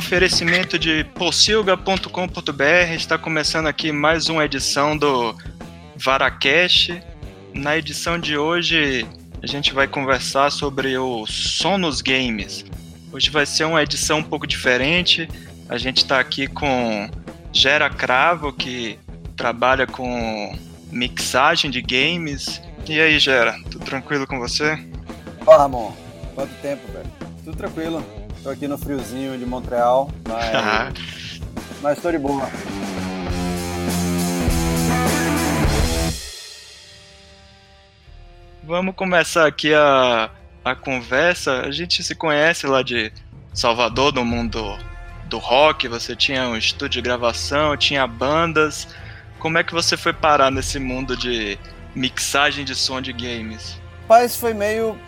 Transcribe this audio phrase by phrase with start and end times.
[0.00, 2.94] oferecimento de possilga.com.br.
[2.96, 5.36] Está começando aqui mais uma edição do
[5.94, 7.02] Varacast.
[7.52, 9.06] Na edição de hoje,
[9.42, 12.64] a gente vai conversar sobre o som nos games.
[13.12, 15.28] Hoje vai ser uma edição um pouco diferente.
[15.68, 17.10] A gente está aqui com
[17.52, 18.98] Gera Cravo, que
[19.36, 20.58] trabalha com
[20.90, 22.62] mixagem de games.
[22.88, 24.82] E aí, Gera, tudo tranquilo com você?
[25.44, 25.92] Fala, Ramon.
[26.34, 27.06] Quanto tempo, velho?
[27.44, 28.19] Tudo tranquilo.
[28.42, 31.40] Tô aqui no friozinho de Montreal, mas,
[31.82, 32.48] mas tô de boa.
[38.64, 40.30] Vamos começar aqui a,
[40.64, 41.60] a conversa.
[41.60, 43.12] A gente se conhece lá de
[43.52, 44.78] Salvador, no mundo
[45.26, 45.86] do rock.
[45.88, 48.88] Você tinha um estúdio de gravação, tinha bandas.
[49.38, 51.58] Como é que você foi parar nesse mundo de
[51.94, 53.78] mixagem de som de games?
[54.08, 54.98] Paz foi meio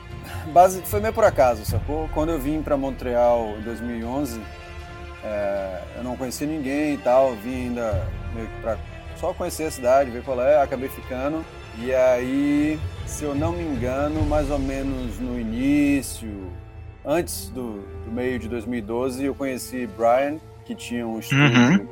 [0.52, 2.08] base, foi meio por acaso, sacou?
[2.12, 4.40] Quando eu vim para Montreal em 2011,
[5.24, 8.76] é, eu não conhecia ninguém e tal, vim ainda meio que pra
[9.16, 11.44] só conhecer a cidade, ver qual é, acabei ficando.
[11.78, 16.50] E aí, se eu não me engano, mais ou menos no início,
[17.04, 21.88] antes do, do meio de 2012, eu conheci Brian, que tinha um estúdio uhum.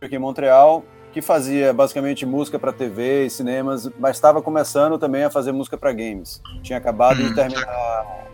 [0.00, 5.24] aqui em Montreal, que fazia basicamente música para TV e cinemas, mas estava começando também
[5.24, 6.40] a fazer música para games.
[6.62, 7.34] Tinha acabado de hum.
[7.34, 8.26] terminar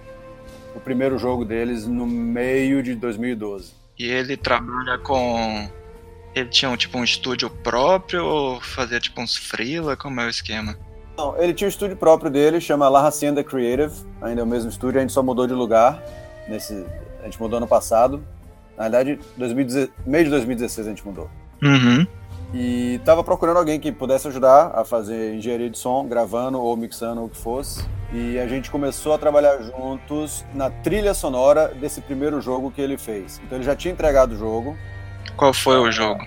[0.74, 3.72] o primeiro jogo deles no meio de 2012.
[3.98, 5.68] E ele trabalha com
[6.34, 9.96] ele tinha um, tipo um estúdio próprio ou fazia tipo uns freela?
[9.96, 10.76] Como é o esquema?
[11.16, 14.68] Não, ele tinha um estúdio próprio dele, chama La Hacienda Creative, ainda é o mesmo
[14.68, 16.02] estúdio, a gente só mudou de lugar.
[16.46, 16.84] Nesse,
[17.22, 18.22] a gente mudou ano passado.
[18.76, 21.30] Na verdade, 2010, meio de 2016 a gente mudou.
[21.62, 22.06] Uhum.
[22.54, 27.20] E estava procurando alguém que pudesse ajudar a fazer engenharia de som, gravando ou mixando
[27.20, 27.84] ou o que fosse.
[28.12, 32.96] E a gente começou a trabalhar juntos na trilha sonora desse primeiro jogo que ele
[32.96, 33.40] fez.
[33.44, 34.76] Então ele já tinha entregado o jogo.
[35.36, 36.24] Qual foi o jogo?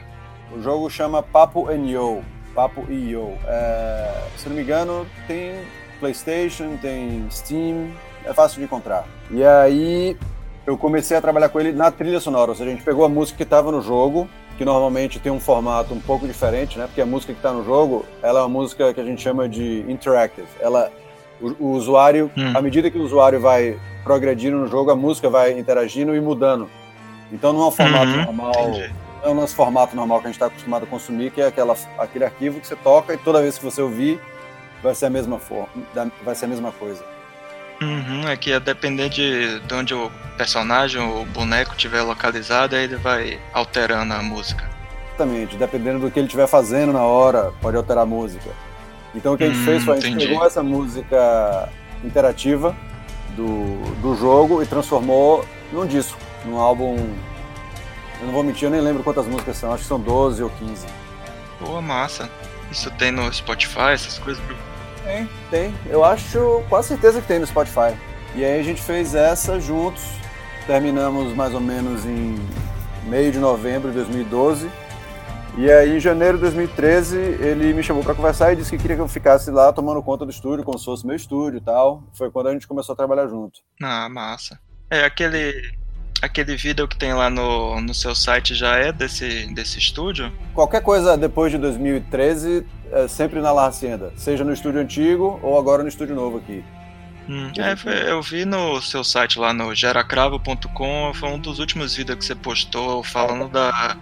[0.56, 2.22] O jogo chama Papo and Yo.
[2.54, 3.38] Papo e Yo.
[3.46, 5.56] É, se não me engano, tem
[6.00, 7.92] PlayStation, tem Steam,
[8.26, 9.06] é fácil de encontrar.
[9.32, 10.18] E aí
[10.68, 13.10] eu comecei a trabalhar com ele na trilha sonora, ou seja, a gente pegou a
[13.10, 14.28] música que estava no jogo
[14.60, 16.86] que normalmente tem um formato um pouco diferente, né?
[16.86, 19.48] Porque a música que está no jogo, ela é uma música que a gente chama
[19.48, 20.50] de interactive.
[20.60, 20.92] Ela,
[21.40, 22.52] o, o usuário, hum.
[22.54, 26.70] à medida que o usuário vai progredindo no jogo, a música vai interagindo e mudando.
[27.32, 28.26] Então não é um formato uhum.
[28.26, 28.94] normal, Entendi.
[29.22, 31.48] não é o nosso formato normal que a gente está acostumado a consumir, que é
[31.48, 34.20] aquela, aquele arquivo que você toca e toda vez que você ouvir
[34.84, 35.70] vai ser a mesma forma,
[36.22, 37.02] vai ser a mesma coisa.
[37.82, 42.84] Uhum, é que ia depender de, de onde o personagem, o boneco estiver localizado, aí
[42.84, 44.70] ele vai alterando a música.
[45.10, 48.50] Exatamente, dependendo do que ele estiver fazendo na hora, pode alterar a música.
[49.16, 50.28] Então o que a gente hum, fez foi a gente entendi.
[50.28, 51.70] pegou essa música
[52.04, 52.76] interativa
[53.36, 56.96] do, do jogo e transformou num disco, num álbum.
[58.20, 60.50] Eu não vou mentir, eu nem lembro quantas músicas são, acho que são 12 ou
[60.50, 60.86] 15.
[61.62, 62.30] Boa, massa.
[62.72, 64.44] Isso tem no Spotify, essas coisas?
[65.10, 65.76] Tem, tem.
[65.88, 67.98] Eu acho quase certeza que tem no Spotify.
[68.36, 70.04] E aí a gente fez essa juntos.
[70.68, 72.36] Terminamos mais ou menos em
[73.06, 74.70] meio de novembro de 2012.
[75.58, 78.96] E aí, em janeiro de 2013, ele me chamou para conversar e disse que queria
[78.96, 82.04] que eu ficasse lá tomando conta do estúdio, como se fosse meu estúdio e tal.
[82.14, 83.60] Foi quando a gente começou a trabalhar junto.
[83.82, 84.60] Ah, massa.
[84.92, 85.54] É, aquele
[86.22, 90.32] aquele vídeo que tem lá no, no seu site já é desse, desse estúdio?
[90.54, 95.58] Qualquer coisa depois de 2013 é sempre na La Hacienda, seja no estúdio antigo ou
[95.58, 96.64] agora no estúdio novo aqui.
[97.30, 102.18] Hum, é, eu vi no seu site lá no geracravo.com, foi um dos últimos vídeos
[102.18, 103.96] que você postou falando da,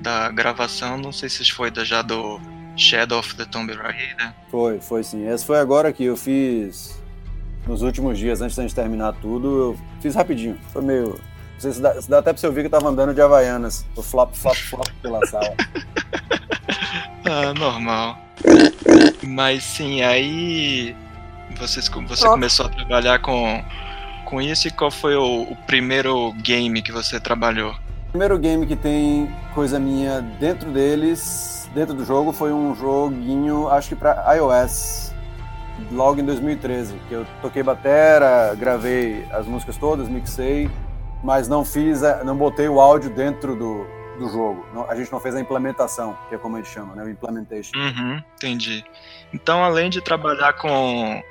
[0.00, 2.40] da gravação, não sei se foi da, já do
[2.76, 4.34] Shadow of the Tomb Raider.
[4.50, 5.24] Foi, foi sim.
[5.26, 7.00] Essa foi agora que eu fiz
[7.64, 10.58] nos últimos dias, antes da gente terminar tudo, eu fiz rapidinho.
[10.72, 11.18] Foi meio
[11.58, 13.84] se dá, se dá até pra você ouvir que eu tava andando de Havaianas.
[13.96, 15.54] O flop, flop, flop pela sala.
[17.24, 18.18] ah, normal.
[19.22, 20.94] Mas sim, aí
[21.58, 23.62] você, você começou a trabalhar com,
[24.24, 27.72] com isso e qual foi o, o, primeiro game que você trabalhou?
[28.08, 33.68] O primeiro game que tem coisa minha dentro deles, dentro do jogo, foi um joguinho,
[33.68, 35.12] acho que para iOS,
[35.90, 40.70] logo em 2013, que eu toquei batera, gravei as músicas todas, mixei
[41.24, 43.86] mas não fiz, não botei o áudio dentro do,
[44.18, 44.64] do jogo.
[44.86, 47.02] a gente não fez a implementação, que é como a gente chama, né?
[47.02, 47.72] O implementation.
[47.74, 48.84] Uhum, entendi.
[49.32, 51.22] Então, além de trabalhar com,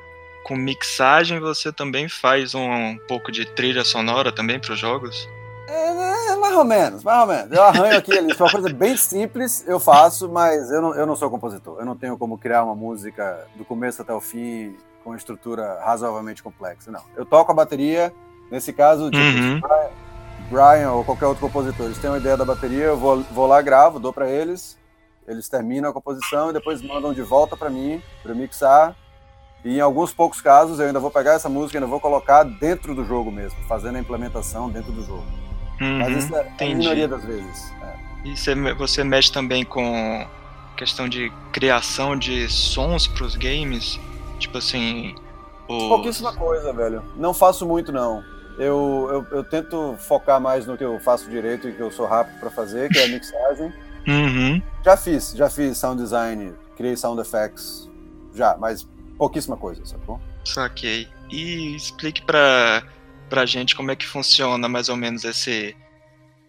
[0.44, 5.30] com mixagem, você também faz um, um pouco de trilha sonora também para os jogos?
[5.68, 7.52] É, é, mais ou menos, mais ou menos.
[7.52, 11.16] Eu arranho aqui ali, uma coisa bem simples, eu faço, mas eu não, eu não
[11.16, 11.80] sou compositor.
[11.80, 15.80] Eu não tenho como criar uma música do começo até o fim com uma estrutura
[15.84, 17.04] razoavelmente complexa, não.
[17.16, 18.12] Eu toco a bateria,
[18.54, 19.60] Nesse caso, tipo, uhum.
[20.48, 23.60] Brian, ou qualquer outro compositor, eles têm uma ideia da bateria, eu vou, vou lá,
[23.64, 24.78] gravo, dou para eles,
[25.28, 28.96] eles terminam a composição e depois mandam de volta para mim, para mixar.
[29.66, 32.44] E em alguns poucos casos eu ainda vou pegar essa música e ainda vou colocar
[32.44, 35.26] dentro do jogo mesmo, fazendo a implementação dentro do jogo.
[35.82, 37.74] Uhum, Mas isso é a minoria das vezes.
[37.82, 38.28] É.
[38.28, 40.28] E você, você mexe também com
[40.78, 44.00] questão de criação de sons para os games?
[44.38, 45.16] Tipo assim.
[45.68, 45.88] Os...
[45.88, 47.04] Pouquíssima coisa, velho.
[47.16, 48.22] Não faço muito, não.
[48.58, 52.06] Eu, eu, eu, tento focar mais no que eu faço direito e que eu sou
[52.06, 53.74] rápido para fazer, que é a mixagem.
[54.06, 54.62] Uhum.
[54.84, 57.90] Já fiz, já fiz sound design, criei sound effects,
[58.36, 58.86] já, mas
[59.18, 60.20] pouquíssima coisa, sacou?
[60.44, 61.08] Saquei.
[61.32, 62.84] E explique pra,
[63.30, 65.74] pra gente como é que funciona mais ou menos esse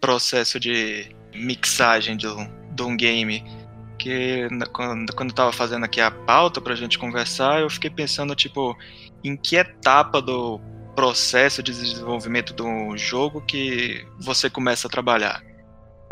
[0.01, 2.27] processo de mixagem de,
[2.71, 3.43] de um game.
[3.97, 8.35] Que quando, quando eu tava fazendo aqui a pauta pra gente conversar, eu fiquei pensando,
[8.35, 8.77] tipo,
[9.23, 10.59] em que etapa do
[10.95, 15.43] processo de desenvolvimento do jogo que você começa a trabalhar?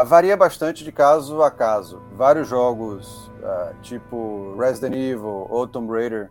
[0.05, 2.01] Varia bastante de caso a caso.
[2.15, 6.29] Vários jogos, uh, tipo Resident Evil ou Tomb Raider,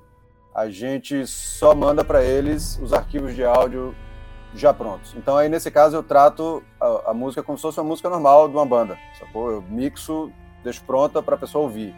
[0.55, 3.95] a gente só manda para eles os arquivos de áudio
[4.55, 5.15] já prontos.
[5.17, 8.49] Então aí nesse caso eu trato a, a, música como se fosse uma música normal
[8.49, 9.51] de uma banda, sacou?
[9.51, 10.31] Eu mixo,
[10.63, 11.95] deixo pronta para a pessoa ouvir.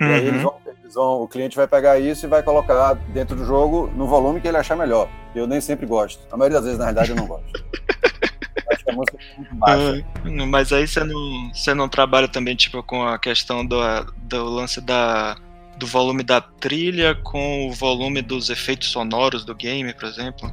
[0.00, 0.08] Uhum.
[0.08, 0.50] E aí eles uhum.
[0.64, 4.40] vão, vão, o cliente vai pegar isso e vai colocar dentro do jogo no volume
[4.40, 5.08] que ele achar melhor.
[5.34, 6.20] Eu nem sempre gosto.
[6.32, 7.64] A maioria das vezes, na realidade, eu não gosto.
[8.70, 10.04] acho que a música é muito baixa.
[10.24, 10.46] Uhum.
[10.46, 13.78] Mas aí você não, você não trabalha também tipo com a questão do,
[14.16, 15.36] do lance da
[15.78, 20.52] do volume da trilha com o volume dos efeitos sonoros do game, por exemplo?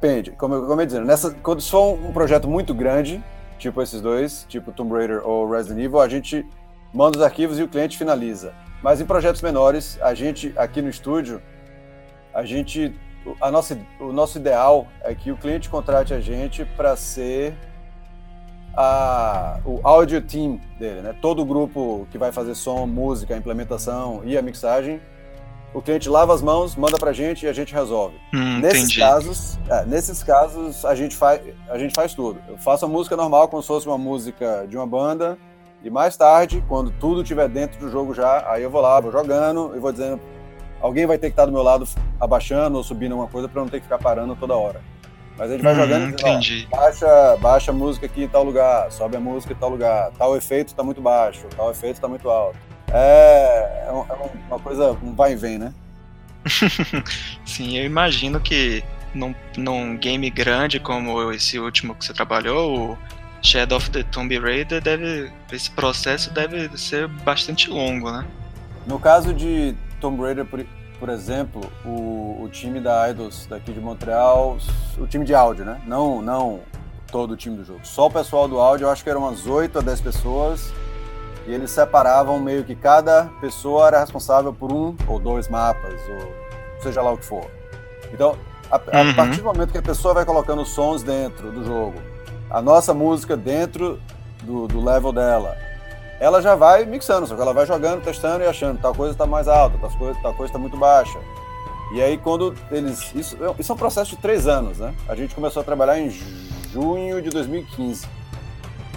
[0.00, 0.30] Depende.
[0.32, 3.22] Como, como eu ia dizendo, nessa, quando for um projeto muito grande,
[3.58, 6.46] tipo esses dois, tipo Tomb Raider ou Resident Evil, a gente
[6.94, 8.54] manda os arquivos e o cliente finaliza.
[8.80, 11.42] Mas em projetos menores, a gente aqui no estúdio,
[12.32, 12.94] a gente
[13.40, 17.56] a nossa, o nosso ideal é que o cliente contrate a gente para ser
[18.76, 21.14] a, o audio team dele, né?
[21.22, 25.00] Todo o grupo que vai fazer som, música, implementação e a mixagem,
[25.72, 28.16] o cliente lava as mãos, manda pra gente e a gente resolve.
[28.34, 29.00] Hum, nesses entendi.
[29.00, 31.40] casos, é, nesses casos a gente faz
[31.70, 32.38] a gente faz tudo.
[32.46, 35.38] Eu faço a música normal como se fosse uma música de uma banda
[35.84, 39.12] e mais tarde, quando tudo estiver dentro do jogo já, aí eu vou lá, vou
[39.12, 40.18] jogando e vou dizendo
[40.80, 41.86] alguém vai ter que estar do meu lado
[42.18, 44.80] abaixando ou subindo uma coisa para não ter que ficar parando toda hora.
[45.36, 48.28] Mas a gente vai hum, jogando e diz, ó, baixa, baixa a música aqui em
[48.28, 51.96] tal lugar, sobe a música em tal lugar, tal efeito está muito baixo, tal efeito
[51.96, 52.56] está muito alto.
[52.90, 53.92] É, é, é
[54.48, 55.74] uma coisa, um vai e vem, né?
[57.44, 58.84] Sim, eu imagino que
[59.14, 62.98] num, num game grande como esse último que você trabalhou, o
[63.44, 68.26] Shadow of the Tomb Raider, deve, esse processo deve ser bastante longo, né?
[68.86, 70.64] No caso de Tomb Raider, por,
[70.98, 74.56] por exemplo, o, o time da Idols daqui de Montreal,
[74.96, 75.80] o time de áudio, né?
[75.86, 76.60] Não, não
[77.12, 77.80] todo o time do jogo.
[77.84, 80.72] Só o pessoal do áudio, eu acho que eram umas 8 a 10 pessoas.
[81.46, 86.82] E eles separavam meio que cada pessoa era responsável por um ou dois mapas, ou
[86.82, 87.50] seja lá o que for.
[88.10, 88.38] Então,
[88.70, 89.14] a, a uhum.
[89.14, 92.00] partir do momento que a pessoa vai colocando sons dentro do jogo,
[92.54, 94.00] a nossa música dentro
[94.44, 95.56] do, do level dela,
[96.20, 99.26] ela já vai mixando, só que ela vai jogando, testando e achando tal coisa está
[99.26, 101.18] mais alta, tal coisa, tal coisa está muito baixa.
[101.92, 103.12] E aí quando eles.
[103.12, 104.94] Isso, isso é um processo de três anos, né?
[105.08, 106.10] A gente começou a trabalhar em
[106.72, 108.06] junho de 2015.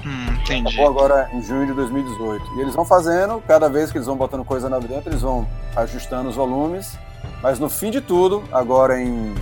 [0.05, 0.67] Hum, entendi.
[0.67, 2.45] Acabou agora em junho de 2018.
[2.57, 5.47] E eles vão fazendo, cada vez que eles vão botando coisa nova dentro, eles vão
[5.75, 6.95] ajustando os volumes.
[7.41, 9.33] Mas no fim de tudo, agora em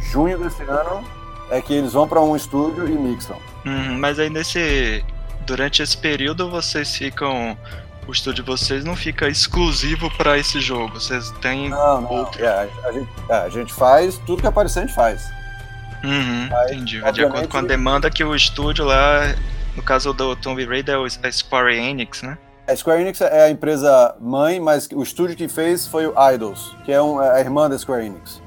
[0.00, 1.04] junho desse ano,
[1.50, 3.36] é que eles vão para um estúdio e mixam.
[3.66, 5.04] Hum, mas aí nesse
[5.46, 7.56] durante esse período vocês ficam
[8.06, 10.94] o estúdio de vocês não fica exclusivo para esse jogo.
[10.94, 12.10] Vocês têm não, não.
[12.10, 12.44] outro.
[12.44, 15.30] É, a, gente, é, a gente faz tudo que aparecer, a gente faz.
[16.02, 17.02] Uhum, Mas, entendi.
[17.02, 19.34] É de acordo com a demanda que o estúdio lá,
[19.74, 22.36] no caso do Tomb Raider, é a Square Enix, né?
[22.66, 26.76] A Square Enix é a empresa mãe, mas o estúdio que fez foi o Idols,
[26.84, 28.42] que é, um, é a irmã da Square Enix.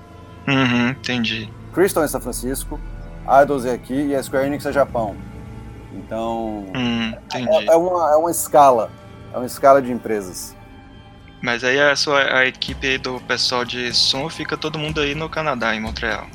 [0.48, 1.50] Uhum, entendi.
[1.78, 2.82] Crystal em São Francisco,
[3.44, 5.16] Idols é aqui e a Square Enix é Japão.
[5.94, 8.90] Então, hum, é, é, uma, é uma escala,
[9.32, 10.56] é uma escala de empresas.
[11.40, 15.30] Mas aí a sua a equipe do pessoal de som fica todo mundo aí no
[15.30, 16.26] Canadá, em Montreal.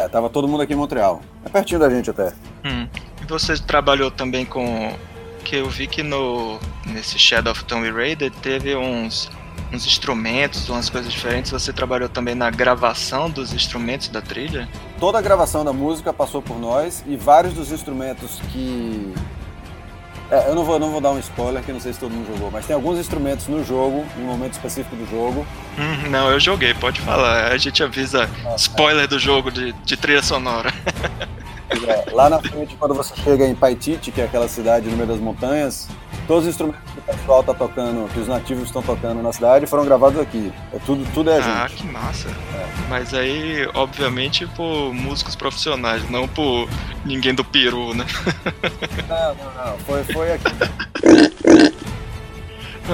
[0.00, 1.22] É, tava todo mundo aqui em Montreal.
[1.44, 2.32] É pertinho da gente até.
[2.64, 2.88] Hum.
[3.22, 4.92] E você trabalhou também com.
[5.44, 6.58] Que eu vi que no.
[6.84, 9.30] Nesse Shadow of Tomb Raider teve uns
[9.72, 11.50] uns instrumentos, umas coisas diferentes.
[11.50, 14.68] Você trabalhou também na gravação dos instrumentos da trilha?
[14.98, 19.14] Toda a gravação da música passou por nós e vários dos instrumentos que.
[20.28, 22.26] É, eu não vou, não vou dar um spoiler, que não sei se todo mundo
[22.26, 25.46] jogou, mas tem alguns instrumentos no jogo, em um momento específico do jogo.
[25.78, 27.52] Hum, não, eu joguei, pode falar.
[27.52, 29.06] A gente avisa ah, spoiler é.
[29.06, 30.72] do jogo de, de trilha sonora.
[31.86, 35.08] É, lá na frente, quando você chega em Paititi, que é aquela cidade no meio
[35.08, 35.88] das montanhas,
[36.26, 39.84] todos os instrumentos o pessoal tá tocando, que os nativos estão tocando na cidade, foram
[39.84, 40.52] gravados aqui.
[40.72, 41.82] É tudo, tudo é a Ah, gente.
[41.82, 42.28] que massa.
[42.88, 46.68] Mas aí, obviamente, por músicos profissionais, não por
[47.04, 48.04] ninguém do Peru, né?
[49.08, 49.78] Não, não, não.
[49.80, 50.44] Foi, foi aqui.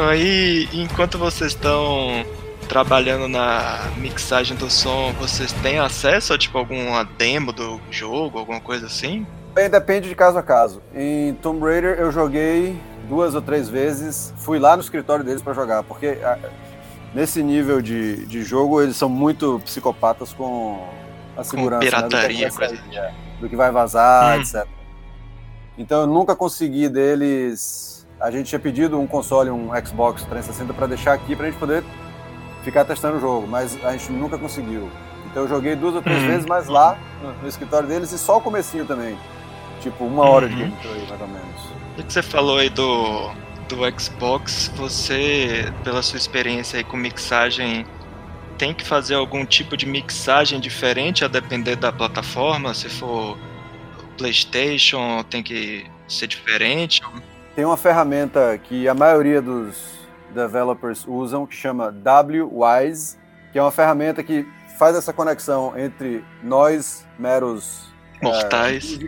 [0.08, 2.24] Aí, enquanto vocês estão
[2.68, 8.60] trabalhando na mixagem do som, vocês têm acesso a tipo alguma demo do jogo, alguma
[8.60, 9.26] coisa assim?
[9.54, 10.80] Bem, depende de caso a caso.
[10.94, 15.52] Em Tomb Raider eu joguei duas ou três vezes, fui lá no escritório deles pra
[15.52, 16.18] jogar, porque
[17.14, 20.86] nesse nível de, de jogo eles são muito psicopatas com
[21.36, 21.84] a segurança.
[21.84, 24.40] né, do que pirataria, vai coisa sair, é, do que vai vazar, Hum.
[24.40, 24.66] etc.
[25.76, 28.06] Então eu nunca consegui deles.
[28.20, 31.82] A gente tinha pedido um console, um Xbox 360 pra deixar aqui pra gente poder
[32.62, 34.88] ficar testando o jogo, mas a gente nunca conseguiu.
[35.26, 36.26] Então eu joguei duas ou três Hum.
[36.28, 39.18] vezes, mas lá no, no escritório deles e só o comecinho também.
[39.82, 40.60] Tipo, uma hora de Uhum.
[40.70, 41.62] gameplay, mais ou menos.
[41.98, 43.30] O que você falou aí do,
[43.68, 47.84] do Xbox, você, pela sua experiência aí com mixagem,
[48.56, 52.72] tem que fazer algum tipo de mixagem diferente a depender da plataforma?
[52.74, 53.36] Se for
[54.16, 57.02] PlayStation, tem que ser diferente?
[57.56, 59.76] Tem uma ferramenta que a maioria dos
[60.34, 63.18] developers usam que chama WWise,
[63.52, 64.46] que é uma ferramenta que
[64.78, 67.91] faz essa conexão entre nós, meros
[68.22, 68.98] Mortais.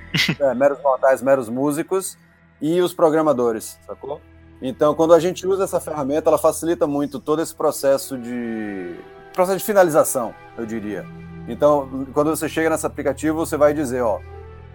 [0.41, 2.17] é, meros mortais, meros músicos
[2.61, 4.21] e os programadores, sacou?
[4.63, 8.95] Então, quando a gente usa essa ferramenta, ela facilita muito todo esse processo de
[9.35, 11.05] processo de finalização, eu diria.
[11.49, 14.21] Então, quando você chega nesse aplicativo, você vai dizer, ó,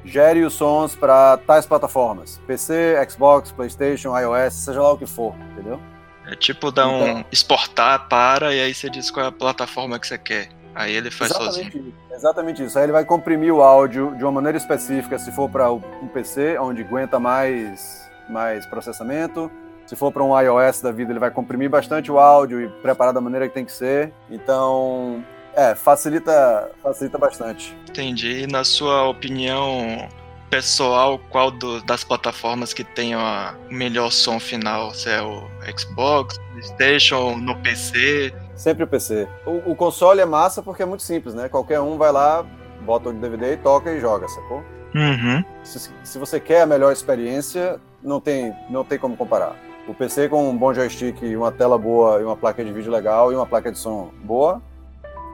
[0.05, 5.34] gere os sons para tais plataformas: PC, Xbox, PlayStation, iOS, seja lá o que for,
[5.53, 5.79] entendeu?
[6.27, 9.98] É tipo dar um Então- exportar para e aí você diz qual é a plataforma
[9.98, 10.50] que você quer.
[10.79, 11.67] Aí ele faz sozinho.
[11.67, 12.15] Exatamente isso.
[12.15, 12.77] Exatamente isso.
[12.79, 16.57] Aí ele vai comprimir o áudio de uma maneira específica, se for para um PC,
[16.57, 19.51] onde aguenta mais, mais processamento.
[19.86, 23.13] Se for para um iOS da vida, ele vai comprimir bastante o áudio e preparar
[23.13, 24.13] da maneira que tem que ser.
[24.29, 25.24] Então,
[25.55, 27.75] é, facilita, facilita bastante.
[27.89, 28.43] Entendi.
[28.43, 30.07] E na sua opinião
[30.50, 33.19] pessoal, qual do- das plataformas que tem o
[33.69, 34.93] melhor som final?
[34.93, 35.43] Se é o
[35.77, 38.33] Xbox, PlayStation, no PC?
[38.59, 39.25] Sempre o PC.
[39.45, 41.47] O, o console é massa porque é muito simples, né?
[41.47, 42.45] Qualquer um vai lá,
[42.81, 44.61] bota o DVD e toca e joga, sacou?
[44.93, 45.41] Uhum.
[45.63, 49.55] Se, se você quer a melhor experiência, não tem, não tem como comparar.
[49.87, 53.31] O PC com um bom joystick, uma tela boa e uma placa de vídeo legal
[53.31, 54.61] e uma placa de som boa,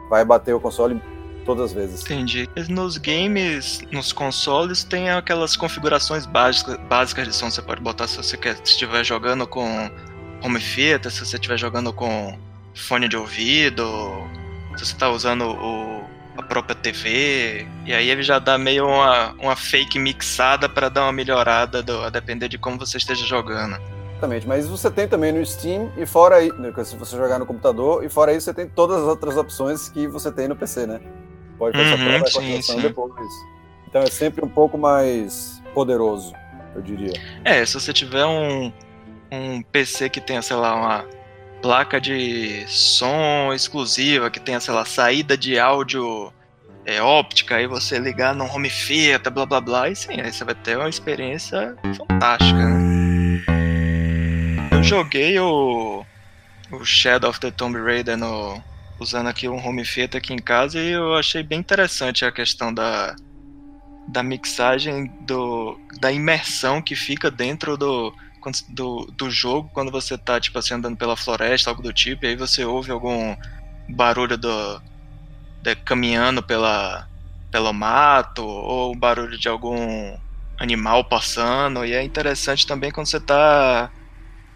[0.08, 1.01] vai bater o console
[1.48, 2.03] todas as vezes.
[2.03, 2.48] Entendi.
[2.70, 7.50] Nos games, nos consoles, tem aquelas configurações básicas, básicas de som.
[7.50, 9.65] Você pode botar se você quer, se estiver jogando com
[10.44, 12.38] home theater, se você estiver jogando com
[12.75, 13.84] fone de ouvido,
[14.75, 16.03] se você está usando o,
[16.38, 17.65] a própria TV.
[17.86, 22.01] E aí ele já dá meio uma, uma fake mixada para dar uma melhorada, do,
[22.01, 23.77] a depender de como você esteja jogando.
[24.12, 27.46] Exatamente, mas você tem também no Steam e fora aí, né, se você jogar no
[27.46, 30.88] computador, e fora isso você tem todas as outras opções que você tem no PC,
[30.88, 31.01] né?
[31.58, 32.82] Pode fazer Uhum, própria sim, sim.
[32.82, 33.13] depois.
[33.88, 36.34] Então é sempre um pouco mais poderoso,
[36.74, 37.13] eu diria.
[37.44, 38.72] É, se você tiver um,
[39.32, 41.05] um PC que tenha, sei lá, uma
[41.66, 46.32] placa de som exclusiva, que tenha, sei lá, saída de áudio
[46.86, 50.44] é, óptica, aí você ligar no home theater, blá blá blá, e sim, aí você
[50.44, 53.42] vai ter uma experiência fantástica, né?
[54.70, 56.06] Eu joguei o,
[56.72, 58.62] o Shadow of the Tomb Raider no,
[59.00, 62.72] usando aqui um home theater aqui em casa e eu achei bem interessante a questão
[62.72, 63.16] da,
[64.08, 68.14] da mixagem, do, da imersão que fica dentro do,
[68.70, 72.30] do, do jogo quando você tá, tipo assim, andando pela floresta, algo do tipo, e
[72.30, 73.36] aí você ouve algum
[73.90, 74.82] barulho do,
[75.62, 77.08] de- caminhando pela,
[77.52, 80.18] pelo mato, ou o barulho de algum
[80.60, 83.92] animal passando, e é interessante também quando você tá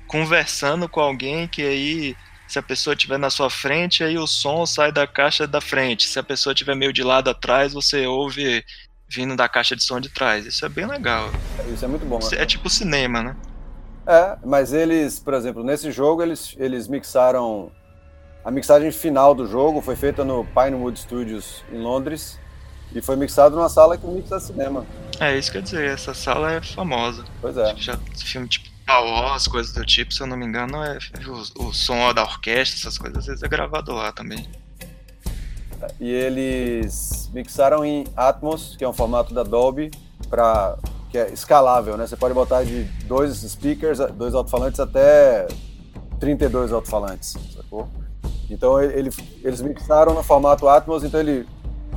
[0.07, 2.15] conversando com alguém que aí
[2.47, 6.07] se a pessoa estiver na sua frente, aí o som sai da caixa da frente.
[6.07, 8.65] Se a pessoa estiver meio de lado atrás, você ouve
[9.07, 10.47] vindo da caixa de som de trás.
[10.47, 11.29] Isso é bem legal.
[11.71, 12.17] Isso é muito bom.
[12.17, 12.25] né?
[12.39, 13.35] É tipo cinema, né?
[14.05, 17.71] É, mas eles, por exemplo, nesse jogo eles, eles mixaram.
[18.43, 22.39] A mixagem final do jogo foi feita no Pinewood Studios em Londres
[22.93, 24.85] e foi mixado numa sala que mixa cinema.
[25.19, 27.25] É isso que eu ia dizer, essa sala é famosa.
[27.41, 27.73] Pois é.
[27.73, 30.97] Que já filme tipo Star Wars, coisas do tipo, se eu não me engano, é
[31.27, 34.49] o, o som da orquestra, essas coisas, às vezes é gravado lá também.
[35.99, 39.91] E eles mixaram em Atmos, que é um formato da Dolby,
[40.27, 40.75] pra,
[41.09, 42.05] que é escalável, né?
[42.07, 45.47] Você pode botar de dois speakers, dois alto-falantes até
[46.19, 47.87] 32 alto-falantes, sacou?
[48.49, 49.09] Então ele,
[49.43, 51.47] eles mixaram no formato Atmos, então ele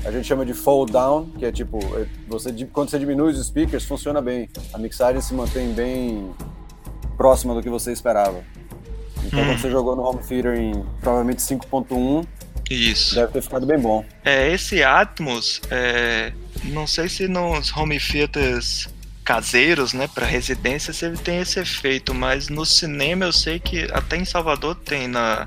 [0.04, 3.46] a gente chama de fold down, que é tipo, é, você, quando você diminui os
[3.46, 4.48] speakers, funciona bem.
[4.72, 6.30] A mixagem se mantém bem
[7.16, 8.42] próxima do que você esperava.
[9.24, 9.46] Então, hum.
[9.46, 12.26] quando você jogou no home theater em provavelmente 5.1,
[12.68, 13.14] isso.
[13.14, 14.04] Deve ter ficado bem bom.
[14.24, 16.32] É, esse Atmos, é,
[16.64, 18.88] não sei se nos home theaters
[19.24, 24.16] caseiros, né, para residências ele tem esse efeito, mas no cinema eu sei que até
[24.16, 25.46] em Salvador tem na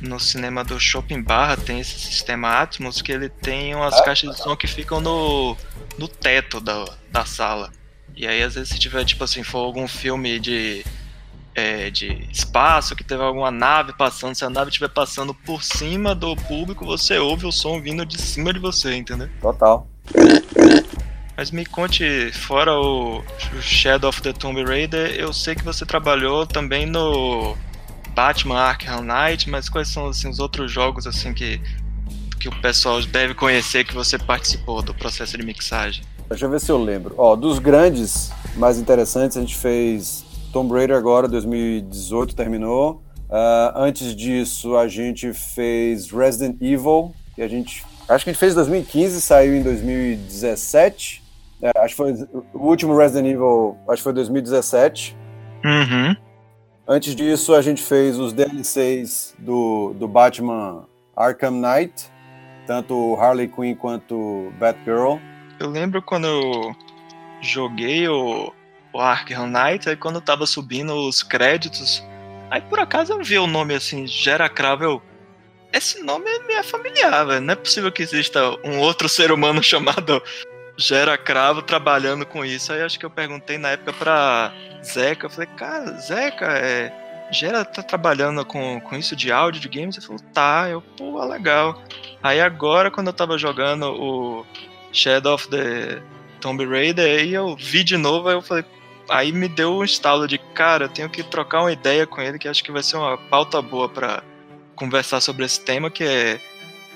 [0.00, 4.36] no cinema do Shopping Barra tem esse sistema Atmos que ele tem umas ah, caixas
[4.36, 5.56] de som que ficam no,
[5.98, 7.72] no teto da, da sala.
[8.14, 10.84] E aí às vezes se tiver tipo assim, for algum filme de
[11.58, 16.14] é, de espaço, que teve alguma nave passando, se a nave estiver passando por cima
[16.14, 19.28] do público, você ouve o som vindo de cima de você, entendeu?
[19.40, 19.84] Total.
[21.38, 23.22] Mas me conte, fora o
[23.60, 27.56] Shadow of the Tomb Raider, eu sei que você trabalhou também no
[28.12, 31.60] Batman Arkham Knight, mas quais são assim, os outros jogos assim que,
[32.40, 36.02] que o pessoal deve conhecer que você participou do processo de mixagem?
[36.28, 37.14] Deixa eu ver se eu lembro.
[37.16, 43.00] Ó, dos grandes mais interessantes, a gente fez Tomb Raider agora, 2018, terminou.
[43.30, 47.84] Uh, antes disso, a gente fez Resident Evil, que a gente.
[48.08, 51.27] Acho que a gente fez em 2015, saiu em 2017.
[51.62, 52.12] É, acho que foi
[52.54, 55.16] o último Resident Evil, acho que foi 2017.
[55.64, 56.16] Uhum.
[56.86, 60.86] Antes disso, a gente fez os DLCs do, do Batman
[61.16, 62.10] Arkham Knight,
[62.66, 65.16] tanto Harley Quinn quanto Batgirl.
[65.58, 66.76] Eu lembro quando eu
[67.40, 68.52] joguei o,
[68.92, 72.02] o Arkham Knight, aí quando eu tava subindo os créditos,
[72.50, 75.02] aí por acaso eu vi o nome assim, Gera Cravo, eu,
[75.72, 77.40] esse nome me é familiar, velho.
[77.40, 80.22] Não é possível que exista um outro ser humano chamado
[80.78, 82.72] Gera Cravo trabalhando com isso.
[82.72, 86.92] Aí acho que eu perguntei na época pra Zeca, eu falei, cara, Zeca, é,
[87.32, 89.96] Gera tá trabalhando com, com isso de áudio de games?
[89.96, 91.82] Ele falou, tá, eu, pô, legal.
[92.22, 94.46] Aí agora, quando eu tava jogando o
[94.92, 96.00] Shadow of the
[96.40, 98.64] Tomb Raider, aí eu vi de novo, aí eu falei,
[99.10, 102.38] aí me deu um estalo de, cara, eu tenho que trocar uma ideia com ele,
[102.38, 104.22] que acho que vai ser uma pauta boa para
[104.76, 106.40] conversar sobre esse tema, que é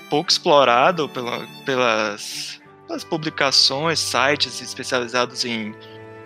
[0.09, 5.73] pouco explorado pela, pelas as publicações, sites especializados em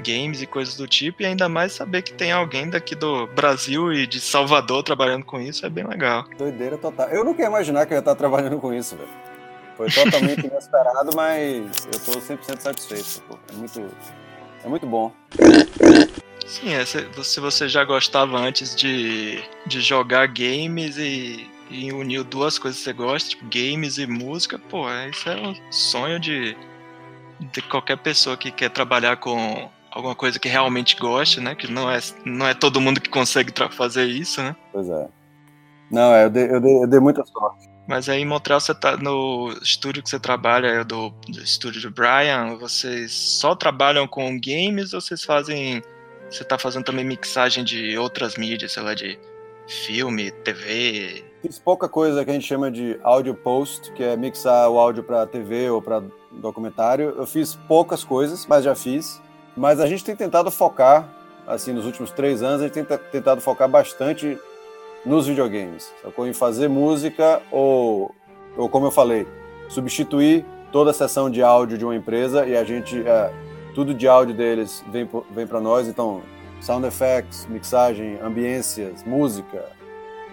[0.03, 3.91] games e coisas do tipo, e ainda mais saber que tem alguém daqui do Brasil
[3.91, 6.25] e de Salvador trabalhando com isso é bem legal.
[6.37, 7.09] Doideira total.
[7.09, 9.09] Eu nunca ia imaginar que eu ia estar trabalhando com isso, velho.
[9.75, 13.21] Foi totalmente inesperado, mas eu tô 100% satisfeito.
[13.27, 13.37] Pô.
[13.51, 13.85] É muito,
[14.63, 15.11] é muito bom.
[16.45, 22.57] Sim, é, se, você já gostava antes de, de jogar games e e uniu duas
[22.57, 26.55] coisas que você gosta, tipo games e música, pô, isso é um sonho de,
[27.51, 31.55] de qualquer pessoa que quer trabalhar com alguma coisa que realmente goste, né?
[31.55, 34.55] Que não é, não é todo mundo que consegue fazer isso, né?
[34.71, 35.07] Pois é.
[35.89, 37.67] Não, é, eu dei, eu dei, eu dei muita sorte.
[37.87, 41.81] Mas aí em Montreal você tá no estúdio que você trabalha, é do, do estúdio
[41.81, 45.81] do Brian, vocês só trabalham com games ou vocês fazem.
[46.29, 49.17] Você tá fazendo também mixagem de outras mídias, sei lá, de
[49.65, 54.69] filme, TV, Fiz pouca coisa que a gente chama de audio post, que é mixar
[54.69, 57.13] o áudio para TV ou para documentário.
[57.17, 59.21] Eu fiz poucas coisas, mas já fiz.
[59.55, 61.07] Mas a gente tem tentado focar,
[61.47, 64.37] assim, nos últimos três anos, a gente tem tentado focar bastante
[65.05, 65.89] nos videogames.
[66.03, 66.27] Sacou?
[66.27, 68.13] Em fazer música ou,
[68.57, 69.25] ou, como eu falei,
[69.69, 73.33] substituir toda a sessão de áudio de uma empresa e a gente, é,
[73.73, 75.87] tudo de áudio deles vem, vem para nós.
[75.87, 76.21] Então,
[76.59, 79.76] sound effects, mixagem, ambiências, música,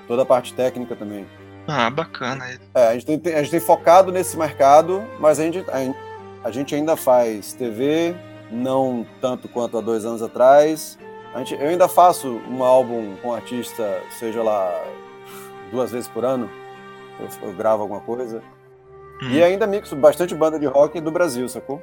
[0.07, 1.27] toda a parte técnica também.
[1.67, 2.47] Ah, bacana.
[2.75, 6.51] É, a gente tem, a gente tem focado nesse mercado, mas a gente, a, a
[6.51, 8.15] gente ainda faz TV,
[8.51, 10.99] não tanto quanto há dois anos atrás.
[11.35, 14.73] A gente, eu ainda faço um álbum com artista, seja lá
[15.71, 16.49] duas vezes por ano,
[17.19, 18.43] eu, eu gravo alguma coisa.
[19.23, 19.31] Hum.
[19.31, 21.83] E ainda mixo bastante banda de rock do Brasil, sacou?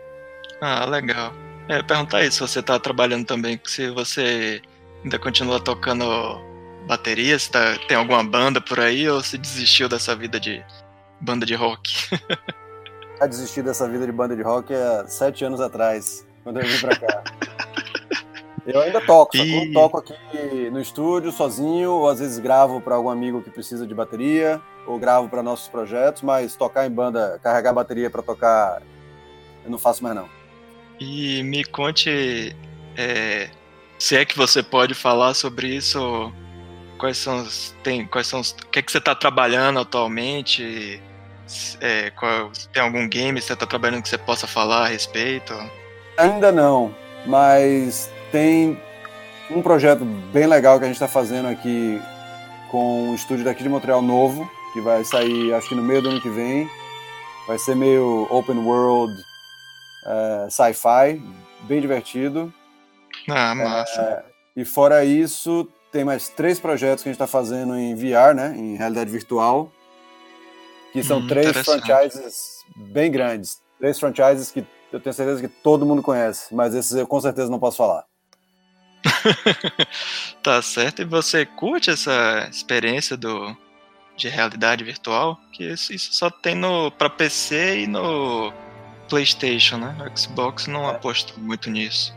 [0.62, 1.34] Ah, legal.
[1.68, 4.62] É, perguntar isso, se você tá trabalhando também, se você
[5.04, 6.06] ainda continua tocando
[6.88, 7.38] bateria?
[7.38, 10.64] Se tá, tem alguma banda por aí ou se desistiu dessa vida de
[11.20, 12.10] banda de rock?
[13.22, 16.80] Eu desisti dessa vida de banda de rock há sete anos atrás, quando eu vim
[16.80, 17.24] pra cá.
[18.66, 19.72] eu ainda toco, e...
[19.72, 23.94] toco aqui no estúdio sozinho, ou às vezes gravo para algum amigo que precisa de
[23.94, 28.82] bateria, ou gravo para nossos projetos, mas tocar em banda, carregar bateria para tocar,
[29.64, 30.28] eu não faço mais não.
[31.00, 32.56] E me conte
[32.98, 33.52] é,
[34.00, 36.34] se é que você pode falar sobre isso
[37.02, 37.76] quais são os.
[37.84, 38.52] Tem, quais são os.
[38.52, 41.02] O que, é que você está trabalhando atualmente?
[41.82, 45.54] É, qual, tem algum game que você está trabalhando que você possa falar a respeito?
[46.16, 48.80] Ainda não, mas tem
[49.50, 52.00] um projeto bem legal que a gente está fazendo aqui
[52.70, 56.10] com um estúdio daqui de Montreal novo, que vai sair acho que no meio do
[56.10, 56.70] ano que vem.
[57.48, 59.12] Vai ser meio open world,
[60.06, 61.20] é, sci-fi,
[61.62, 62.54] bem divertido.
[63.28, 64.02] Ah, massa.
[64.02, 64.24] É,
[64.62, 68.56] e fora isso, tem mais três projetos que a gente está fazendo em VR, né?
[68.58, 69.72] Em realidade virtual.
[70.94, 73.62] Que são hum, três franchises bem grandes.
[73.78, 77.50] Três franchises que eu tenho certeza que todo mundo conhece, mas esses eu com certeza
[77.50, 78.06] não posso falar.
[80.44, 81.02] tá certo.
[81.02, 83.56] E você curte essa experiência do
[84.18, 85.40] de realidade virtual?
[85.52, 88.54] Que isso, isso só tem no para PC e no
[89.10, 89.96] PlayStation, né?
[90.00, 90.92] O Xbox não é.
[90.92, 92.14] aposta muito nisso.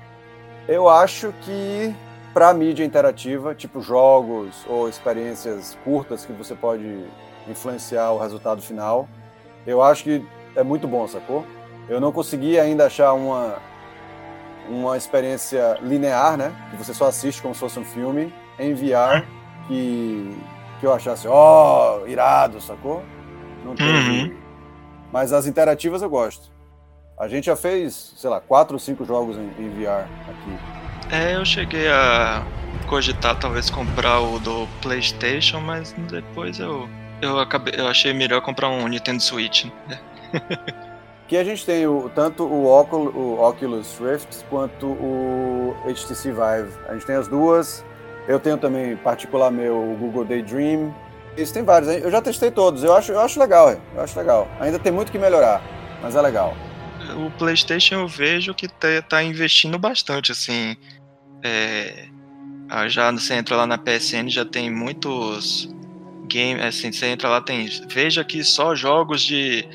[0.68, 1.94] Eu acho que
[2.34, 7.04] para mídia interativa, tipo jogos ou experiências curtas que você pode
[7.48, 9.08] influenciar o resultado final,
[9.64, 11.46] eu acho que é muito bom, sacou?
[11.88, 13.56] Eu não consegui ainda achar uma
[14.68, 16.52] uma experiência linear, né?
[16.70, 19.22] Que você só assiste como se fosse um filme, em VR,
[19.68, 20.36] que,
[20.80, 23.02] que eu achasse, ó, oh, irado, sacou?
[23.64, 23.86] Não tem.
[23.86, 24.36] Uhum.
[25.12, 26.50] Mas as interativas eu gosto.
[27.18, 30.83] A gente já fez, sei lá, quatro ou cinco jogos em, em VR aqui.
[31.10, 32.44] É, eu cheguei a
[32.86, 36.88] cogitar talvez comprar o do PlayStation, mas depois eu
[37.22, 39.66] eu acabei eu achei melhor comprar um Nintendo Switch.
[39.88, 40.00] Né?
[41.26, 46.70] Que a gente tem o, tanto o Oculus, o Oculus Rift quanto o HTC Vive.
[46.86, 47.82] A gente tem as duas.
[48.28, 50.94] Eu tenho também, particular meu, o Google Daydream.
[51.36, 51.90] Isso tem vários.
[51.90, 52.84] Eu já testei todos.
[52.84, 54.46] Eu acho, eu acho legal, eu acho legal.
[54.60, 55.62] Ainda tem muito que melhorar,
[56.02, 56.54] mas é legal.
[57.16, 60.76] O PlayStation eu vejo que tá, tá investindo bastante, assim.
[61.42, 62.08] É,
[62.68, 65.68] ah, já você entra lá na PSN já tem muitos
[66.26, 69.68] games, assim, você entra lá tem, veja aqui só jogos de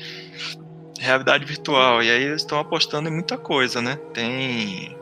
[1.00, 2.02] realidade virtual.
[2.02, 3.96] E aí eles estão apostando em muita coisa, né?
[4.12, 4.96] Tem.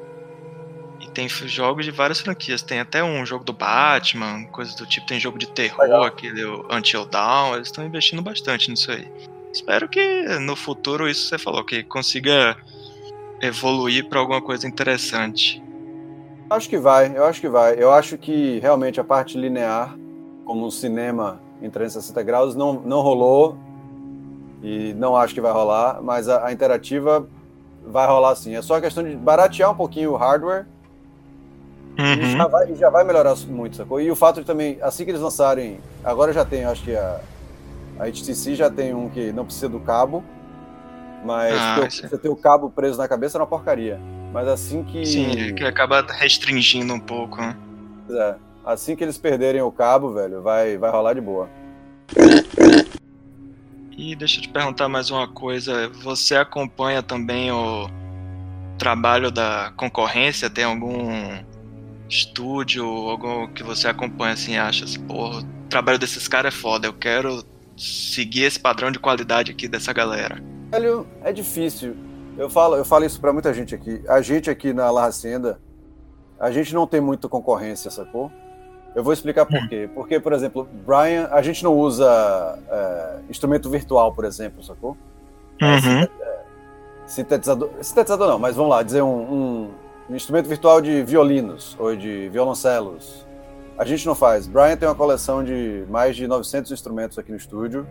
[1.01, 2.63] E tem jogos de várias franquias.
[2.63, 5.07] Tem até um jogo do Batman, coisas do tipo.
[5.07, 6.05] Tem jogo de terror, Legal.
[6.05, 7.57] aquele Until Dawn.
[7.57, 9.11] Eles estão investindo bastante nisso aí.
[9.53, 12.57] Espero que no futuro isso você falou, que consiga
[13.41, 15.63] evoluir para alguma coisa interessante.
[16.51, 17.75] Acho que vai, eu acho que vai.
[17.79, 19.97] Eu acho que realmente a parte linear,
[20.45, 23.59] como o cinema em 360 graus, não, não rolou
[24.63, 27.29] e não acho que vai rolar, mas a, a interativa
[27.87, 28.57] vai rolar sim.
[28.57, 30.67] É só questão de baratear um pouquinho o hardware
[31.99, 32.15] uhum.
[32.15, 34.01] e, já vai, já vai melhorar muito, sacou?
[34.01, 37.21] E o fato de também, assim que eles lançarem, agora já tem, acho que a,
[37.99, 40.25] a HTC já tem um que não precisa do cabo,
[41.25, 44.01] mas ah, você ter o cabo preso na cabeça é uma porcaria.
[44.33, 45.05] Mas assim que.
[45.05, 47.57] Sim, que acaba restringindo um pouco, né?
[48.11, 48.35] É.
[48.65, 51.49] Assim que eles perderem o cabo, velho, vai, vai rolar de boa.
[53.97, 55.89] E deixa eu te perguntar mais uma coisa.
[55.89, 57.89] Você acompanha também o
[58.79, 60.49] trabalho da concorrência?
[60.49, 61.09] Tem algum
[62.09, 66.87] estúdio, algum que você acompanha assim, acha assim, porra, o trabalho desses caras é foda,
[66.87, 67.45] eu quero
[67.79, 70.43] seguir esse padrão de qualidade aqui dessa galera?
[70.71, 71.97] Velho, é difícil.
[72.37, 74.03] Eu falo, eu falo isso para muita gente aqui.
[74.09, 75.61] A gente aqui na La Hacienda,
[76.39, 78.31] a gente não tem muita concorrência, sacou?
[78.95, 79.89] Eu vou explicar por quê.
[79.95, 84.97] Porque, por exemplo, Brian, a gente não usa é, instrumento virtual, por exemplo, sacou?
[85.61, 86.03] Uhum.
[86.03, 86.41] É,
[87.07, 89.71] sintetizador, sintetizador não, mas vamos lá, dizer um, um,
[90.11, 93.27] um, instrumento virtual de violinos ou de violoncelos.
[93.79, 94.49] A gente não faz.
[94.49, 97.87] Brian tem uma coleção de mais de 900 instrumentos aqui no estúdio.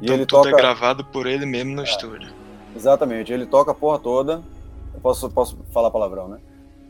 [0.00, 0.50] E então, ele tudo toca...
[0.50, 2.32] é gravado por ele mesmo no é, estúdio.
[2.76, 4.42] Exatamente, ele toca a porra toda.
[4.94, 6.38] Eu posso, posso falar palavrão, né?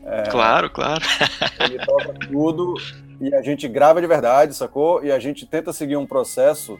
[0.05, 1.01] É, claro, claro.
[1.59, 2.75] Ele toca tudo
[3.19, 5.03] e a gente grava de verdade, sacou?
[5.03, 6.79] E a gente tenta seguir um processo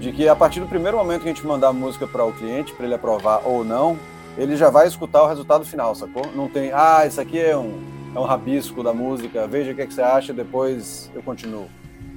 [0.00, 2.32] de que a partir do primeiro momento que a gente mandar a música para o
[2.32, 3.98] cliente, para ele aprovar ou não,
[4.38, 6.24] ele já vai escutar o resultado final, sacou?
[6.34, 7.82] Não tem, ah, isso aqui é um,
[8.14, 11.68] é um rabisco da música, veja o que, é que você acha, depois eu continuo.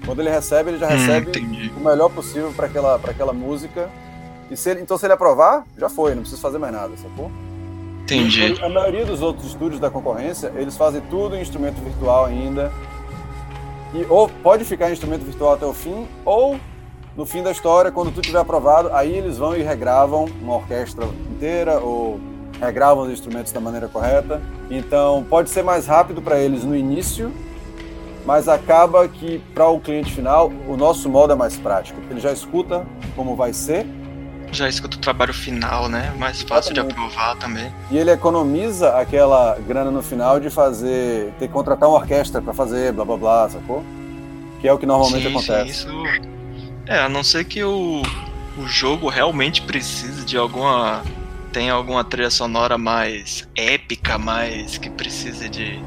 [0.05, 3.89] Quando ele recebe, ele já hum, recebe o melhor possível para aquela, aquela música.
[4.51, 7.31] E se ele, então, se ele aprovar, já foi, não precisa fazer mais nada, sacou?
[8.03, 8.61] Entendi.
[8.61, 12.71] A maioria dos outros estúdios da concorrência, eles fazem tudo em instrumento virtual ainda.
[13.93, 16.59] E ou pode ficar em instrumento virtual até o fim, ou
[17.15, 21.05] no fim da história, quando tudo tiver aprovado, aí eles vão e regravam uma orquestra
[21.31, 22.19] inteira ou
[22.59, 24.41] regravam os instrumentos da maneira correta.
[24.69, 27.31] Então, pode ser mais rápido para eles no início,
[28.25, 31.99] mas acaba que para o cliente final, o nosso modo é mais prático.
[32.09, 32.85] Ele já escuta
[33.15, 33.85] como vai ser
[34.53, 36.13] já escuta o trabalho final, né?
[36.17, 36.95] Mais fácil Exatamente.
[36.95, 37.73] de aprovar também.
[37.89, 42.53] E ele economiza aquela grana no final de fazer, ter que contratar uma orquestra para
[42.53, 43.83] fazer, blá blá blá, sacou?
[44.61, 45.73] Que é o que normalmente sim, acontece.
[45.73, 46.23] Sim, isso.
[46.85, 48.03] É, a não ser que o,
[48.57, 51.03] o jogo realmente precise de alguma.
[51.53, 55.81] Tem alguma trilha sonora mais épica, mais que precise de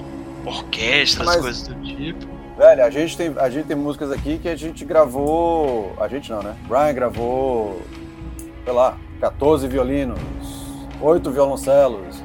[0.44, 1.40] orquestras, Mas...
[1.42, 2.36] coisas do tipo.
[2.56, 5.94] Velho, a gente, tem, a gente tem músicas aqui que a gente gravou.
[6.00, 6.56] A gente não, né?
[6.66, 7.82] Brian gravou
[8.66, 10.18] sei lá, 14 violinos,
[11.00, 12.20] 8 violoncelos.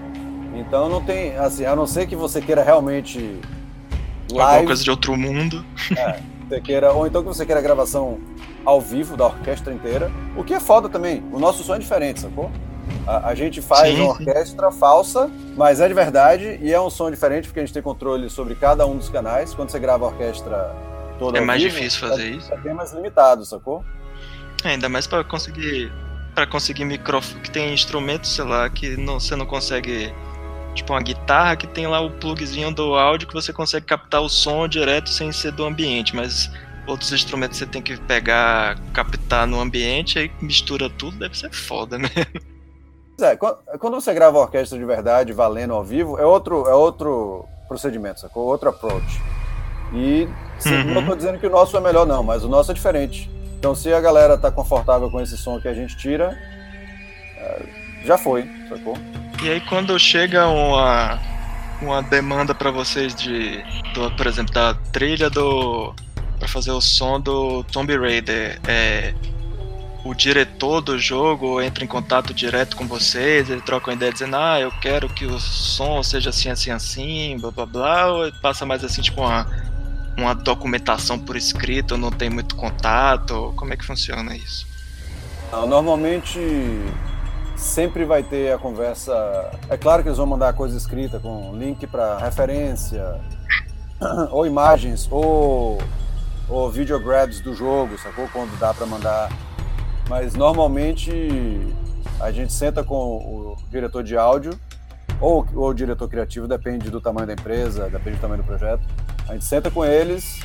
[0.56, 3.20] Então não tem, assim, a não ser que você queira realmente
[4.32, 5.64] live, alguma coisa de outro mundo.
[5.96, 8.20] É, você queira, ou então que você queira gravação
[8.66, 11.24] ao vivo da orquestra inteira, o que é foda também.
[11.32, 12.52] O nosso som é diferente, sacou?
[13.08, 16.90] A, a gente faz sim, uma orquestra falsa, mas é de verdade e é um
[16.90, 19.54] som diferente porque a gente tem controle sobre cada um dos canais.
[19.54, 20.76] Quando você grava a orquestra
[21.18, 22.54] toda, é mais vivo, difícil fazer é, isso.
[22.54, 23.84] É bem mais limitado, sacou?
[24.64, 25.92] É, ainda mais para conseguir
[26.34, 30.14] para conseguir microfone que tem instrumentos, sei lá, que não, você não consegue
[30.74, 34.30] tipo uma guitarra que tem lá o plugzinho do áudio que você consegue captar o
[34.30, 36.50] som direto sem ser do ambiente, mas
[36.88, 41.98] outros instrumentos você tem que pegar, captar no ambiente, aí mistura tudo, deve ser foda
[41.98, 42.12] mesmo.
[43.22, 48.20] É, quando você grava orquestra de verdade, valendo ao vivo, é outro, é outro procedimento,
[48.20, 48.46] sacou?
[48.46, 49.22] Outro approach.
[49.94, 50.28] E
[50.66, 50.94] uhum.
[50.94, 53.30] não estou dizendo que o nosso é melhor, não, mas o nosso é diferente.
[53.58, 56.38] Então, se a galera tá confortável com esse som que a gente tira,
[57.38, 57.66] é,
[58.04, 58.98] já foi, sacou?
[59.44, 61.20] E aí, quando chega uma,
[61.82, 65.94] uma demanda para vocês de, do, por exemplo, da trilha do
[66.40, 69.14] para fazer o som do Tomb Raider, é,
[70.04, 74.36] o diretor do jogo entra em contato direto com vocês, ele troca uma ideia dizendo,
[74.36, 78.66] ah, eu quero que o som seja assim, assim, assim, blá blá blá, ou passa
[78.66, 79.46] mais assim, tipo uma,
[80.18, 84.66] uma documentação por escrito, não tem muito contato, como é que funciona isso?
[85.68, 86.40] Normalmente
[87.58, 89.14] sempre vai ter a conversa.
[89.70, 93.20] É claro que eles vão mandar coisa escrita com link para referência,
[94.32, 95.78] ou imagens, ou,
[96.50, 98.28] ou videograbs do jogo, sacou?
[98.30, 99.30] Quando dá para mandar
[100.12, 101.10] mas normalmente
[102.20, 104.60] a gente senta com o diretor de áudio
[105.22, 108.82] ou, ou o diretor criativo, depende do tamanho da empresa, depende do tamanho do projeto.
[109.30, 110.42] A gente senta com eles,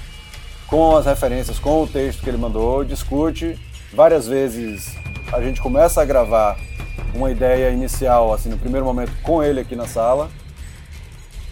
[0.68, 3.58] com as referências, com o texto que ele mandou, discute.
[3.92, 4.94] Várias vezes
[5.32, 6.56] a gente começa a gravar
[7.12, 10.30] uma ideia inicial, assim, no primeiro momento, com ele aqui na sala,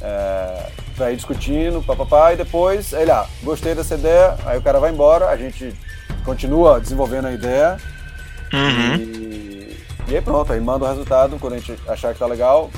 [0.00, 4.78] é, pra ir discutindo, papapá, e depois ele, ah, gostei dessa ideia, aí o cara
[4.78, 5.74] vai embora, a gente
[6.24, 7.76] continua desenvolvendo a ideia,
[8.54, 8.96] Uhum.
[8.96, 9.76] E,
[10.08, 12.70] e aí pronto, aí manda o resultado quando a gente achar que tá legal,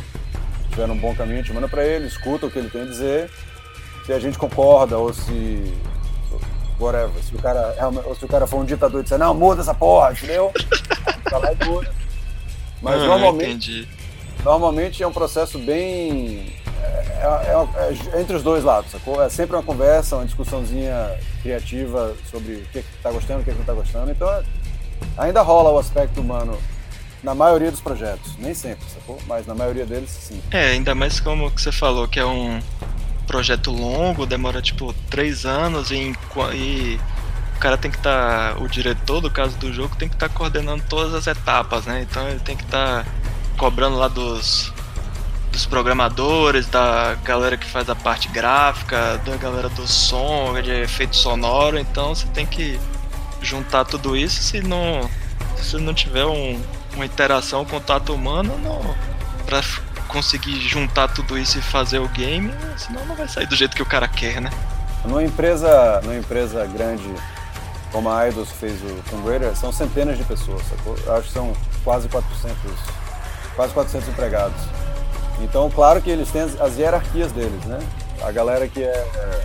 [0.71, 2.87] tiver um bom caminho, a gente manda pra ele, escuta o que ele tem a
[2.87, 3.31] dizer,
[4.07, 5.75] se a gente concorda ou se.
[6.79, 9.61] whatever, se o cara, ou se o cara for um ditador e disser, não, muda
[9.61, 10.53] essa porra, entendeu?
[11.29, 11.93] tá lá e muda.
[12.81, 13.71] Mas uhum, normalmente.
[13.71, 13.89] Entendi.
[14.45, 16.55] Normalmente é um processo bem.
[17.21, 19.21] É, é, é, entre os dois lados, sacou?
[19.21, 23.51] É sempre uma conversa, uma discussãozinha criativa sobre o que, que tá gostando, o que,
[23.51, 24.11] que não tá gostando.
[24.11, 24.45] Então é
[25.17, 26.59] ainda rola o aspecto humano
[27.23, 28.37] na maioria dos projetos.
[28.39, 29.19] Nem sempre, sacou?
[29.27, 30.41] Mas na maioria deles, sim.
[30.51, 32.61] É, ainda mais como que você falou, que é um
[33.27, 36.15] projeto longo, demora tipo três anos e,
[36.55, 37.01] e
[37.57, 38.55] o cara tem que estar.
[38.55, 41.87] Tá, o diretor, do caso do jogo, tem que estar tá coordenando todas as etapas,
[41.87, 42.03] né?
[42.03, 43.11] Então ele tem que estar tá
[43.59, 44.73] cobrando lá dos,
[45.51, 51.17] dos programadores, da galera que faz a parte gráfica, da galera do som, de efeito
[51.17, 52.79] sonoro, então você tem que
[53.43, 55.09] juntar tudo isso se não
[55.57, 56.61] se não tiver um,
[56.95, 58.95] uma interação, um contato humano, não
[59.47, 59.63] para
[60.09, 63.83] conseguir juntar tudo isso e fazer o game, senão não vai sair do jeito que
[63.83, 64.51] o cara quer, né?
[65.05, 67.09] Numa empresa, numa empresa grande
[67.93, 70.95] como a Eidos fez o Tomb Raider, são centenas de pessoas, sacou?
[71.17, 71.53] Acho que são
[71.85, 72.57] quase 400,
[73.55, 74.61] quase 400 empregados.
[75.41, 77.79] Então, claro que eles têm as, as hierarquias deles, né?
[78.23, 79.45] A galera que é, é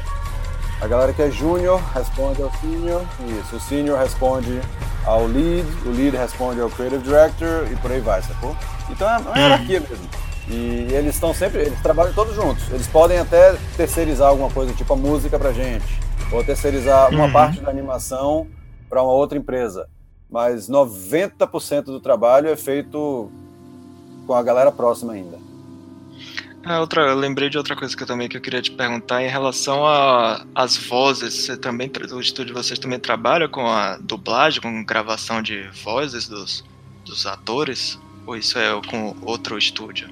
[0.81, 3.03] a galera que é júnior responde ao senior,
[3.39, 3.55] isso.
[3.55, 4.59] O senior responde
[5.05, 8.55] ao lead, o lead responde ao creative director e por aí vai, sacou?
[8.89, 10.09] Então é uma hierarquia mesmo.
[10.47, 12.67] E eles estão sempre, eles trabalham todos juntos.
[12.71, 15.99] Eles podem até terceirizar alguma coisa, tipo a música pra gente,
[16.31, 17.31] ou terceirizar uma uhum.
[17.31, 18.47] parte da animação
[18.89, 19.87] para uma outra empresa.
[20.29, 23.31] Mas 90% do trabalho é feito
[24.25, 25.50] com a galera próxima ainda.
[26.63, 29.23] É, outra, eu lembrei de outra coisa que eu também que eu queria te perguntar
[29.23, 29.81] em relação
[30.53, 31.33] às vozes.
[31.33, 36.27] Você também, o estúdio de vocês também trabalha com a dublagem, com gravação de vozes
[36.27, 36.63] dos,
[37.03, 37.99] dos atores?
[38.27, 40.09] Ou isso é com outro estúdio?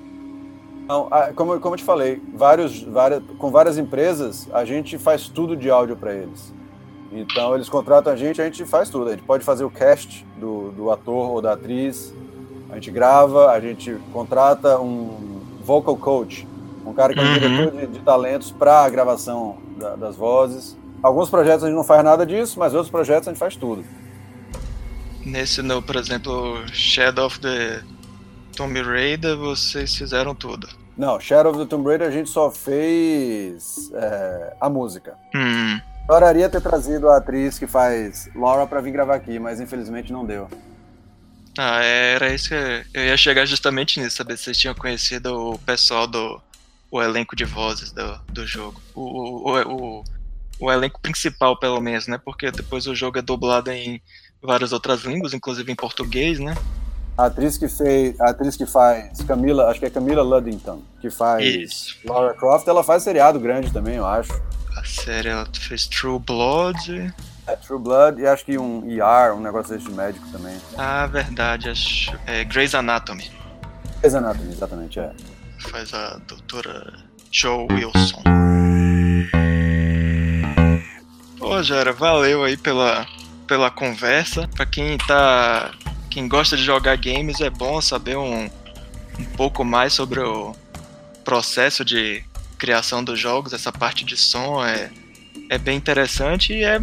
[0.88, 5.56] Não, como, como eu te falei, vários, várias, com várias empresas a gente faz tudo
[5.56, 6.52] de áudio para eles.
[7.12, 9.10] Então eles contratam a gente, a gente faz tudo.
[9.10, 12.12] A gente pode fazer o cast do, do ator ou da atriz,
[12.72, 15.39] a gente grava, a gente contrata um
[15.70, 16.48] vocal coach,
[16.84, 17.34] um cara que é um uhum.
[17.34, 20.76] diretor de, de talentos para a gravação da, das vozes.
[21.04, 23.86] Alguns projetos a gente não faz nada disso, mas outros projetos a gente faz tudo.
[25.24, 27.84] Nesse, no, por exemplo, Shadow of the
[28.58, 30.68] Tomb Raider, vocês fizeram tudo?
[30.98, 35.16] Não, Shadow of the Tomb Raider a gente só fez é, a música.
[35.36, 35.80] Hum.
[36.08, 40.26] Adoraria ter trazido a atriz que faz Laura para vir gravar aqui, mas infelizmente não
[40.26, 40.48] deu.
[41.62, 45.60] Ah, era isso que eu ia chegar justamente nisso, saber se vocês tinham conhecido o
[45.60, 46.42] pessoal do
[46.90, 48.82] o elenco de vozes do, do jogo.
[48.96, 50.04] O, o, o,
[50.58, 52.18] o elenco principal, pelo menos, né?
[52.18, 54.02] Porque depois o jogo é dublado em
[54.42, 56.56] várias outras línguas, inclusive em português, né?
[57.18, 61.10] A atriz que fez, a atriz que faz Camila, acho que é Camila Luddington, que
[61.10, 61.98] faz Isso.
[62.06, 64.32] Laura Croft, ela faz seriado grande também, eu acho.
[64.78, 67.14] A série ela fez True Blood.
[67.50, 70.56] É, True Blood e acho que um ER, um negócio desse de médico também.
[70.78, 72.12] Ah, verdade, acho.
[72.28, 73.32] É Grey's Anatomy.
[74.00, 75.12] Grey's Anatomy, exatamente, é.
[75.72, 76.94] Faz a doutora
[77.32, 78.24] Joe Wilson.
[81.40, 83.08] Pô, Jara, valeu aí pela,
[83.48, 84.48] pela conversa.
[84.50, 85.72] Pra quem tá.
[86.12, 88.46] Quem gosta de jogar games, é bom saber um,
[89.20, 90.56] um pouco mais sobre o
[91.24, 92.24] processo de
[92.58, 94.92] criação dos jogos, essa parte de som é,
[95.50, 96.80] é bem interessante e é,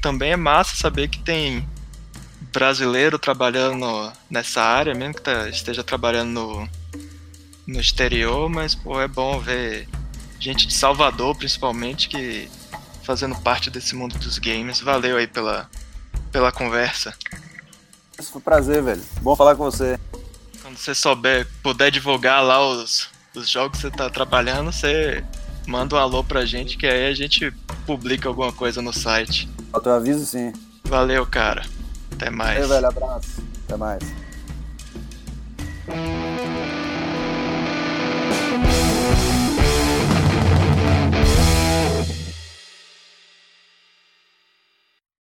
[0.00, 1.66] também é massa saber que tem
[2.52, 6.68] brasileiro trabalhando nessa área, mesmo que tá, esteja trabalhando no,
[7.66, 9.88] no exterior, mas pô, é bom ver
[10.38, 12.48] gente de Salvador, principalmente, que
[13.02, 14.80] fazendo parte desse mundo dos games.
[14.80, 15.68] Valeu aí pela,
[16.30, 17.14] pela conversa.
[18.18, 19.02] Isso foi um prazer, velho.
[19.20, 19.98] Bom falar com você.
[20.62, 25.24] Quando você souber, puder divulgar lá os, os jogos que você tá trabalhando, você
[25.66, 27.50] manda um alô pra gente, que aí a gente
[27.86, 29.48] publica alguma coisa no site.
[29.82, 30.52] Te aviso sim.
[30.84, 31.64] Valeu, cara.
[32.12, 32.54] Até mais.
[32.54, 32.86] Valeu, velho.
[32.86, 33.42] Abraço.
[33.66, 34.02] Até mais.